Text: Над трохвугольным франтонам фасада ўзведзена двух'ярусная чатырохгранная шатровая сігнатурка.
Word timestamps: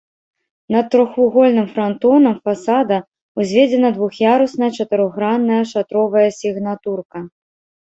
Над 0.75 0.85
трохвугольным 0.93 1.67
франтонам 1.73 2.35
фасада 2.49 2.97
ўзведзена 3.41 3.89
двух'ярусная 3.99 4.71
чатырохгранная 4.81 5.63
шатровая 5.75 6.27
сігнатурка. 6.43 7.19